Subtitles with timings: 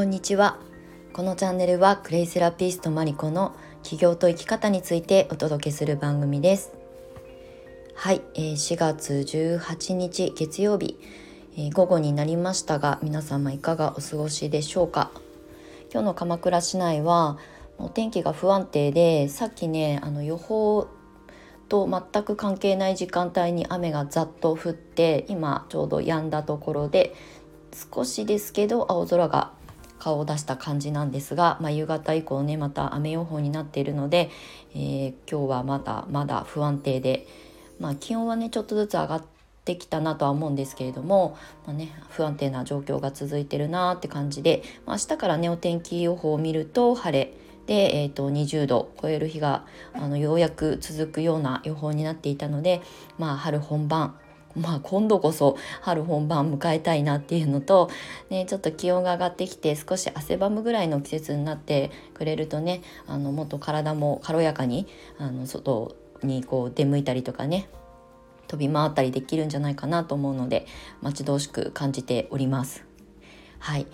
[0.00, 0.58] こんにちは。
[1.12, 6.72] このチャンネルはクレイセラピストマリコの起業と生き方についてお届けする番組です。
[7.96, 10.98] はい、えー、4月18日月曜日、
[11.54, 15.10] えー、午後になりましたが皆様いかがお過ごしでしょうか？
[15.92, 17.36] 今日の鎌倉市内は
[17.76, 20.88] お天気が不安定でさっきねあの予報
[21.68, 27.14] と全く関係ない時間帯に雨がざっと降って今ちょうど止んだところで
[27.94, 29.52] 少しですけど青空が
[30.00, 34.30] 顔を出した感じなんですが、まあ、夕方以降ねまた雨予報になっているので、
[34.74, 37.26] えー、今日はまだまだ不安定で、
[37.78, 39.24] まあ、気温はねちょっとずつ上がっ
[39.64, 41.36] てきたなとは思うんですけれども、
[41.66, 47.32] まあね、不安定な状況が続いてるなって感じで、まあ、明日からねお天気予報を見ると晴れ
[47.66, 52.82] で、えーと、20度超える日があのようやく続くような予報になっていたので、
[53.18, 54.16] まあ、春本番
[54.56, 57.90] まあ今度こそ春本番迎えたいなっていうのと、
[58.30, 64.86] ね、ちょっと気温が上がってきて少し汗ばむぐらいの季節になってくれるとねあのもっと体も軽やかに
[65.18, 67.68] あの外にこう出向いたりとかね
[68.48, 70.66] 飛び回ったりできるんじゃないかなと思うので
[71.00, 72.84] 待ち遠しく感じております。
[73.60, 73.86] はい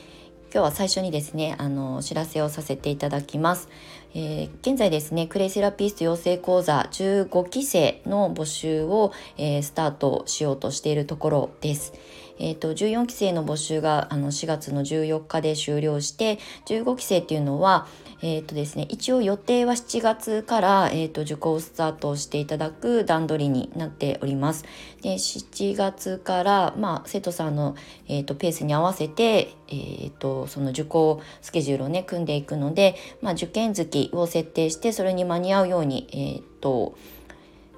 [0.52, 3.68] 今日は最初にですねあのお知らせをさせていただきます、
[4.14, 11.92] えー、現在ですねクレイセラピスト養成講座15期生の募集を、えー、スタートしようとしているところです。
[12.38, 17.86] えーと、14期生の募集があの4月の14日で終了して15期生っていうのは、
[18.22, 24.64] えーとですね、一応予定は7月から、えーと、受講スタートしていただく段取りになっております。
[25.02, 27.76] で7月から、まあ、生徒さんの、
[28.08, 36.96] えーと、ペースに合わせて、えー、とその受講スケジュールをね組んでいくので、まあ、受験月を設定してそれに間に合うように、えー、と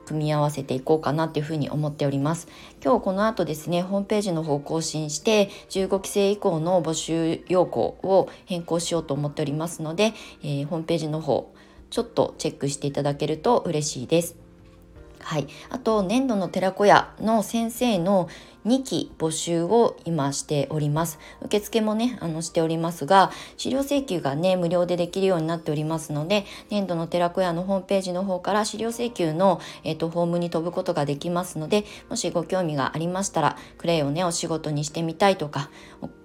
[0.09, 2.49] 組み合わせていこうかなっていうふうに思っております。
[2.83, 11.53] 今日この後ですね、ホームページの方更新して15期生以降の募集要項を変更しようと思っておりますので、えー、ホームページの方
[11.91, 14.48] ちょっとチェックしていただけると嬉しいです。
[15.21, 18.29] はい、あと年度の寺子屋の先生の
[18.67, 21.19] 2期募集を今しております。
[21.43, 35.71] 受付もね、あのしておりますが、資料請求がね、無料でできるようになっておりますので、年度の寺子屋のホームページの方から資料請求の、えっ、と、フォームに飛ぶことができますので、もしご興味がありましたら、クレイをね、お仕事にしてみたいとか、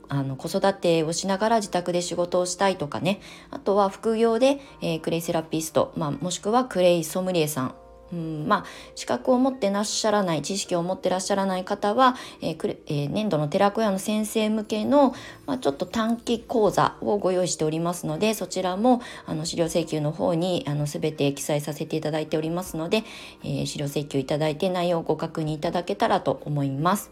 [0.10, 7.76] あの子育てをしながら自宅で仕事をしたいとかねあとは副業で、えー、クレイセラピスト、まあ、もしくはクレイソムリエさん
[8.14, 8.66] うん、まあ
[8.96, 15.16] 資格を持ってらっしゃらない知識を持ってらっしゃらない方は、えーえー、年度の寺子屋の先生向けの、
[15.48, 23.04] まあ、ちょっと短期講座をご用意しておりますのでそちらもあの資料請求の方にあの全て記載させていただいておりますので、
[23.44, 27.12] えー、資料請求いただいて内容をご確認いただけたらと思います。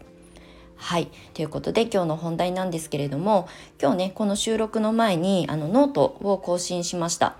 [0.76, 1.08] はい。
[1.34, 3.48] ということで今日の本題なんですけれども
[3.80, 7.36] 今日ねこの収録の前にあのノートを更新しました。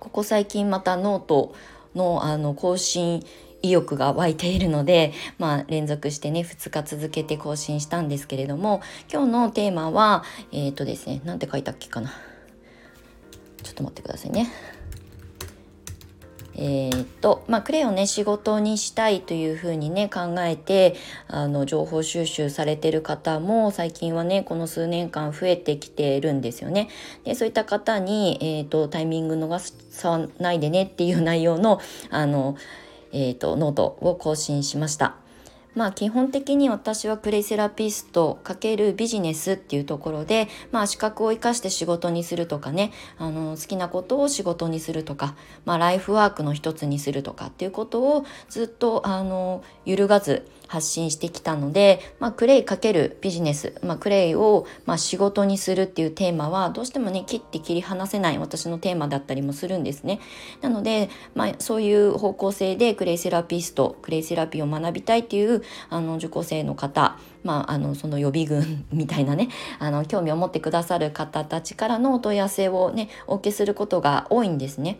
[0.00, 1.54] ここ最近またノート
[1.96, 3.24] のあの更新
[3.62, 8.80] 意欲が湧いているので、 まあ、連続してね2日続けて更新したんですけれども
[9.12, 12.12] 今日のテーマはえっ、ー、とですね何て書いたっけかな
[13.62, 14.48] ちょっと待ってくださいね。
[16.58, 20.96] えー、っとまあ、クレヨンね仕事にしたいというふうにね考えて
[21.28, 26.88] あの情報収集されてる方も最近はねこの数年間増えてきてるんですよね。
[27.24, 29.58] でそういった方に、えー、っとタイミング逃
[29.90, 31.80] さないでねっていう内容の
[32.10, 32.56] あの、
[33.12, 35.25] えー、っとノートを更新しました。
[35.76, 60.20] まあ基本的に私はプレイセラピスト×ビジネスっていうところで、まあ資格を生かして仕事にするとかね、あの好きなことを仕事にするとか、まあライフワークの一つにするとかっていうことをずっとあの揺るがず発信してきたので、まあ、クレイかけるビジネス、まあ、クレイを、まあ、仕事にするっていうテーマはどうしてもね切って切り離せない私のテーマだったりもするんですね。
[60.60, 69.48] なので、まあ、そういう方向性でクレイセラピストクレイセラピーを学びたいっていうあの受講生の方まあ、あのその予備軍 みたいなね
[69.78, 74.98] あの興味を持ってくださる方たちからのお問い合わせをねお受けすることが多いんですね。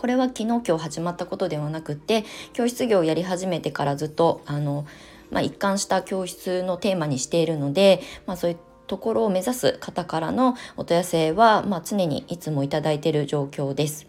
[0.00, 2.24] これは昨日今日始まったことではなくて
[2.54, 4.86] 教室業をやり始めてからずっとあの、
[5.30, 14.06] まあ、一貫した教室のテーマにしているので、まあ、そういうところを目指す方からのお問い合わせは、まあ、常にいつもいただいている状況です。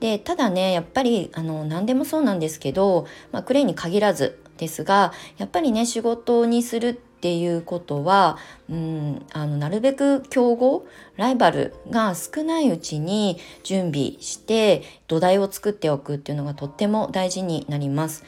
[0.00, 8.38] でただねやっぱりあの何でもそうなんですけど、まあ、クレイに限らずですがやっぱりね仕事にするっていうことは、
[8.70, 10.86] うん、あのなるべく競合
[11.16, 18.24] ライバルが少ないうちに準備して土台を作っておくっていうのがとっても大事になります。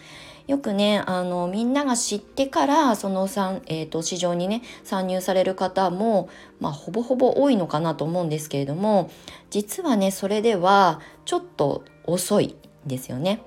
[0.47, 3.23] よくねあのみんなが知ってからその
[3.67, 6.29] えーと、市場にね参入される方も、
[6.61, 9.11] まあ、ほぼほぼ多いのかなと思うんですけれども
[9.49, 13.43] 実はねそれではちょっと遅いんですよね。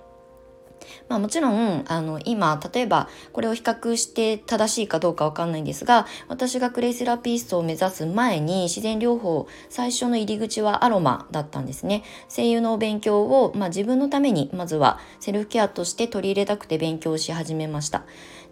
[1.09, 12.03] まあ、もちろんあの今例えばこれを比較して正しいかどうかわかんないんですが私がクレイセラピストを目指す前に自然療法最初の入り口はアロマだったんですね。
[12.33, 18.03] 声優のお勉強を、まあ、自分のためにまずはセルフケアとして取り入れたくて勉強し始めました。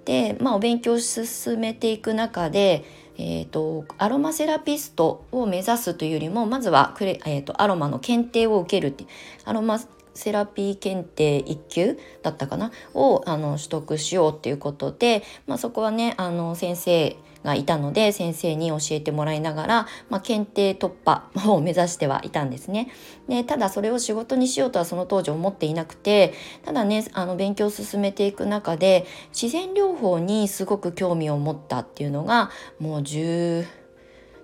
[0.06, 2.84] で、まあ、お勉強を進めていく中で
[3.18, 9.06] えーと、アロマセラピストを目指すというよりもまずはクレ、えーとアロマの検定を受けるって
[9.46, 9.80] アロマ
[10.14, 12.72] セラピー検定1級だったかな？
[12.94, 22.92] をあの取得しようっていうことで、まあ、そこはねあの先生がいたので先生に教えてもらいながら、まあ、検定突破を目指してはいたんですね。
[23.28, 26.34] でただそれを仕事にしようとはその当時思っていなくて
[26.64, 32.50] ただねあの勉強を進めていく中で自然療法にすごく興味を持ったっていうのが
[32.80, 33.66] もう10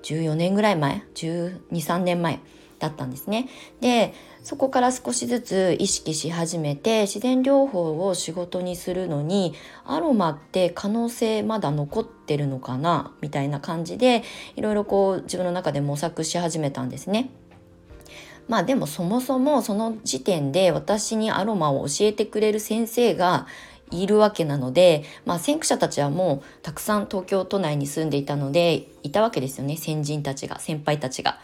[0.02, 2.40] 14年ぐらい前？123年前？
[2.80, 3.48] だったんですね。
[3.82, 9.54] でそこから少しずつ意識し始めて自然療法を仕事にするのに
[9.86, 14.24] アロマって可能性まだ残ってるのかなみたいな感じで
[14.56, 17.30] いろいろこう自分の中で模索し始めたんですね。
[18.48, 23.46] まあでもそもそもその時点で私にアロマを教えてくれる先生が
[23.92, 31.40] いるわけなので、まあ、先駆者たちはもうたくさん東京都内に住んでいたのでいたわけですよね先人たちが先輩たちが。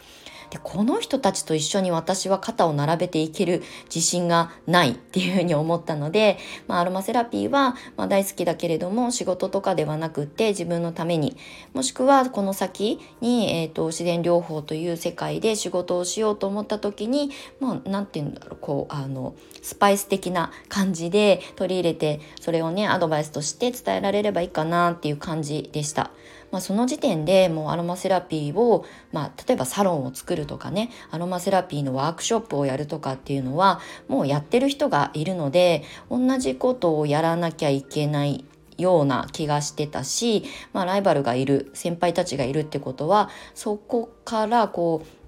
[0.50, 11.36] でこの人たちと一緒に私は肩を並べていける自信がないっていうふうに思ったので、まあ、アロマセラピーは、まあ、大好きだけれども仕事とかではなくって自分のために
[11.74, 26.10] もしくはこの先に、えーと、自然療法という世界で仕事をしようと思った時にまあ、て言うんだろうこうあのスパイス的な感じで取り入れてそれをねアドバイスとして伝えられればいいかなっていう感じでした。
[26.56, 38.46] まあ、その時点でもうアロマセラピーを、まあ、例えばサロンを作るとかねアロマセラピーのワークショップをやるとかっていうのはもうやってる人がいるので同じことをやらなきゃいけない
[38.78, 45.26] ような気がしてたし、まあ、ライバルがいる先輩たちがいるってことはそこからこう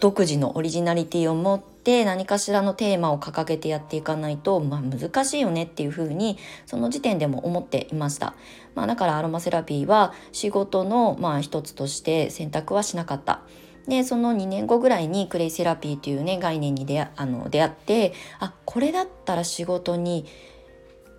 [0.00, 8.34] 独自のオリジナリティを持って何かしらのテーマを掲げてやっていかないと、まあ、難しいよねっていうふうにその時点でも思っていました、
[8.74, 13.42] まあ、だからアロマセラピーは仕事のまあ一つとして選択はしなかった。
[13.88, 20.26] でその2年後ぐらいにクレイセラピーというね概念に出あの出会ってあこれだったら仕事に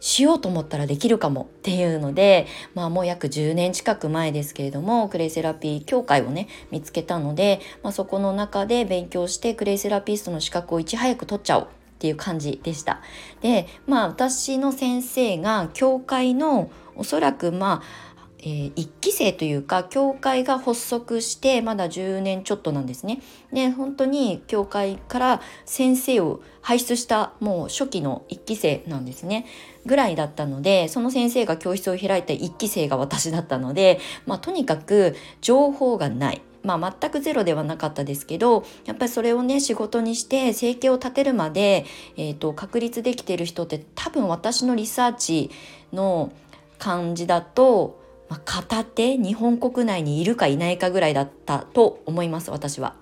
[0.02, 11.68] しようと思ったらできるかもっていうので、まあもう約10年近く前ですけれども、クレイセラピー協会をね、見つけたので、まあ、そこの中で勉強してクレイセラピストの資格をいち早く取っちゃおうっ
[12.00, 13.02] ていう感じでした。
[13.42, 18.11] で、まあ私の先生が協会のおそらくまあ
[18.42, 23.22] えー、1期生というか教会が発足してまだ10年ちょっとなんですね。
[23.54, 29.46] で本当に教会から先生を輩出したもう初期の1期生なんですね
[29.86, 36.42] ぐらいだったのでその先生が教室を開いた1期生が私だったので、まあ、とにかく情報がない。
[36.64, 41.86] まあ、全くゼロではなかったですけどやっぱりそれをね仕事にして生計を立てるまで、
[42.18, 45.50] えーと確立できてる人って多分私のリサーチ
[45.92, 46.32] の
[46.78, 48.01] 感じだと
[48.32, 52.96] まあ、片手日本国内にいるかいないかぐらいだったと思います私は。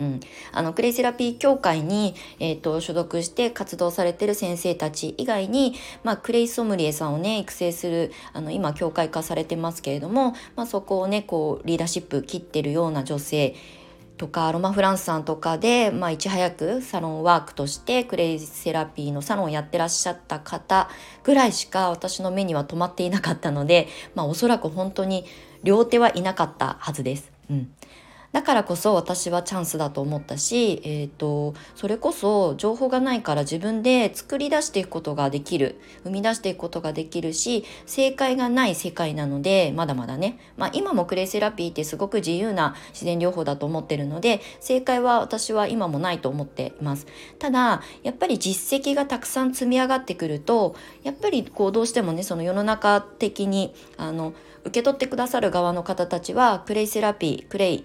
[0.00, 13.54] うん、あのクレイセラピー協会に、えーと、所属して活動されてる先生たち以外に、まあ、クレイソムリエさんをね育成するあの今協会化されてますけれども、まあ、そこをねこうリーダーシップ切ってるような女性
[14.20, 20.90] とかロマフランスさんとかで、まあ、いち早くサロンワークとしてクレイジセラピーのサロンをやってらっしゃった方
[21.24, 25.24] ぐらいしか私の目には止まっていなかったので、まあ、おそらく本当に
[25.62, 27.32] 両手はいなかったはずです。
[27.50, 27.72] うん
[28.32, 47.06] だからこそ私はチャンスだと思ったし、えーと、それこそ情報がないから自分で作り出していくことができる生み出していくことができるし正解がない世界なのでまだまだね、まあ、今もクレイセラピーってすごく自由な自然療法だと思ってるので正解は私は今もないと思っています。
[47.38, 57.84] ただやっぱり実績がたくさん積み上がってくるとやっぱりこうどうしてもねその世の中的にあの受け取ってくださる側の方たちはクレイセラピークレイ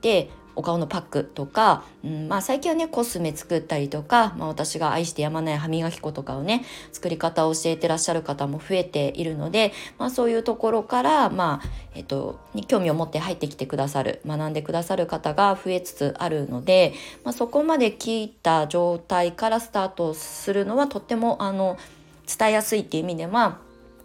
[0.00, 21.78] でお顔のパックとか、うんまあ、最近はねコスメ作ったりとか、まあ、私が愛してやまない歯磨き粉とかをね作り方を教えてらっしゃる方も増えているので、まあ、そういうところから、まあえっと、に興味を持って入ってきてくださる学んでくださる方が増えつつあるので、まあ、そこまで聞いた状態からスタートするのはとってもあの
[22.26, 23.58] 伝えやすいっていう意味では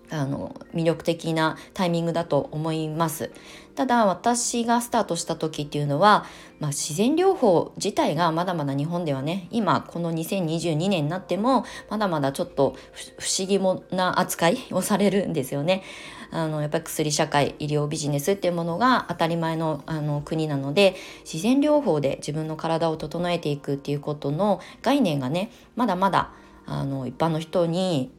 [0.10, 3.32] あの魅力的なタイミングだと思います
[3.76, 6.26] ただ私がスタートした時っていうのは、
[6.60, 12.76] まあ、自然療法自体がまだまだ日本ではね今この2022年になってもまだまだちょっと
[13.18, 15.84] 不思議もな扱いをされるんですよね。
[16.32, 26.32] あのやっぱり薬社会医療ビジネスっていうものが当たり前のあの国なので自然療法で自分の体を整えていくっていうことの概念がねまだまだ
[26.66, 28.12] あの一般の人に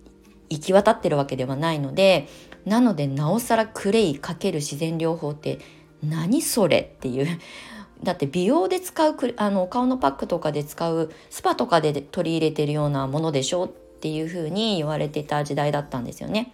[0.50, 2.29] 行き渡ってるわけではないので
[2.65, 5.61] なのでなおさらクレイかける自然療法って
[6.03, 7.26] 何それっていう
[8.03, 16.53] だって美容で使うあのお顔のパックとかで使うスパとかで取り入れてるようなものでしょっていうふうに言われてた時代だったんですよね。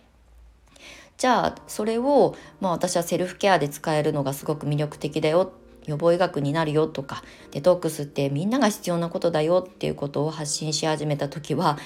[1.18, 5.52] じゃあそれを、まあ、私はセルフケアで使えるのがすごく魅力的だよ
[5.86, 11.78] 予防医学になるよとかデトックスってみんなが必要なことだよっていうことを発信し始めた時は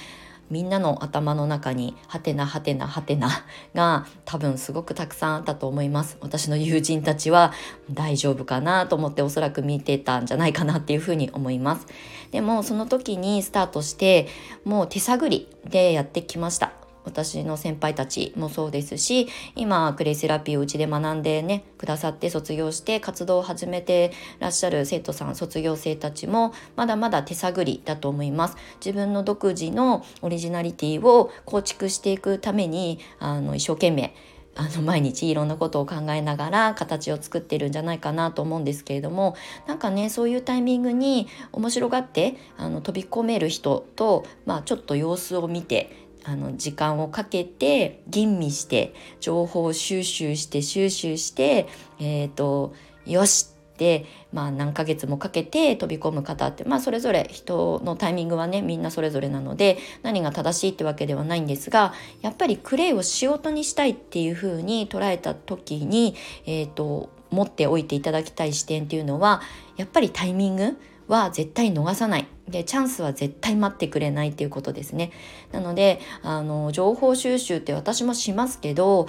[0.49, 3.29] みんなの頭の中にハテナハテナハテナ
[3.75, 6.17] が多分すごくたくさんあったと思います。
[6.21, 7.53] 私の友人たちは
[7.91, 11.87] 大丈夫かなと思っておそらく見てたんじゃないかなっていうふうに思います。
[12.31, 14.27] でもその時にスタートして
[14.63, 16.86] もう手探りでやってきました。
[17.07, 28.57] 私の先輩たちもそうですし今クレイセラピーをうちで学んでねくださって卒業して活動を始めてらっしゃる生徒さん卒業生たちもまだまだ手探りだと思います。
[28.85, 34.13] 自分の独自のオリジナリティを構築していくためにあの一生懸命
[34.57, 39.35] あの毎日いろんなことを考えながら形を作ってるんじゃないかなと思うんですけれども
[39.67, 51.67] なんかねそういうタイミングに面白がってあの飛び込める人と、まあ、ちょっと様子を見てあの時間をかけて吟味して情報を収集して収集して
[51.99, 52.73] えっ、ー、と
[53.05, 66.15] よしってまあ何ヶ月もかけて飛び込む方ってまあそれぞれ人のタイミングはねみんなそれぞれなので何が正しいってわけではないんですがやっぱりクレイを仕事にしたいっていうふうに捉えた時に
[66.45, 69.41] えっ、ー、と持っておいていただきたい視点っていうのは
[69.77, 70.77] やっぱりタイミング
[71.07, 72.27] は絶対逃さない。
[72.47, 75.11] でチャンスは絶対待ってくれないっていうことですね。
[75.51, 79.07] なのであの情報収集って私もしますけど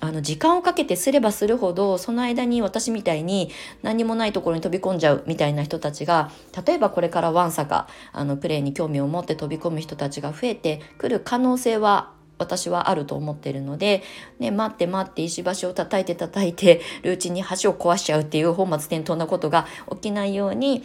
[0.00, 3.50] あの時間をかけてすればするほどその間に私みたいに
[3.82, 6.32] 何にもないところに飛び込んじゃうみたいな人たちが
[6.66, 14.02] 例えばこれからワンサかあのプレーに興味を持って飛び込む人たちが増えてくる可能性は私はあると思ってるので、
[14.38, 20.84] ね、待って待って石橋を叩いて叩いてるうちに橋を壊しちゃうっていう本末転倒なことが起きないように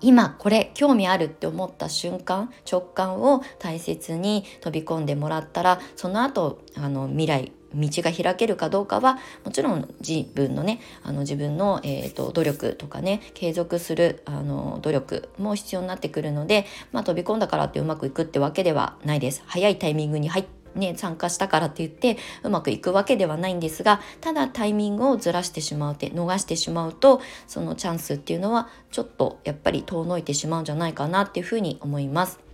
[0.00, 19.42] 今これ興味あるって思った瞬間直感を大切に飛び込んでもらったらその後あの未来道が開けるかどうかはもちろん自分のねあの自分の、えーと、努力とかね継続するあの努力も必要になってくるので、まあ、飛び込んだからってうまくいくってわけではないです。
[19.46, 32.47] 早いタイミングに入ってね、参加したからって言ってうまくいくわけではないんですがただタイミングをずらしてしまうって逃してしまうとそのチャンスっていうのはちょっとやっぱり遠のいてしまうんじゃないかなっていうふうに思います。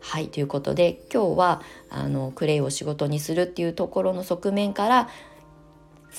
[0.00, 5.08] はいということで今日はあのクレイを仕事にするっていうところの側面から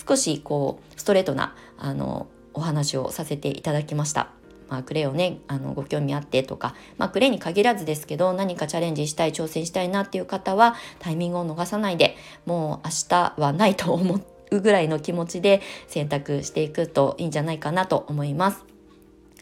[0.07, 4.29] 少しこうストレートなあのお話をさせていただきました。
[4.69, 14.21] まあ、クレイをねあのご興味あってとか、まあ、クレイに限らずですけど何かチャレンジしたい挑戦したいなっていう方はタイミングを逃さないでもう明日はないと思
[14.51, 18.70] うぐらいの気持ちで選択していくといいんじゃないかなと思います。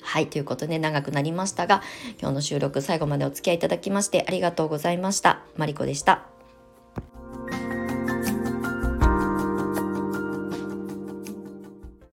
[0.02, 1.82] はい、ということで長くなりましたが
[2.20, 5.42] 今日の収録最後までお付き合いいただきましてありがとうございました。
[5.58, 6.39] マリコでした。